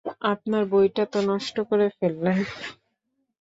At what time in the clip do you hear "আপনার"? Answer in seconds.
0.25-0.63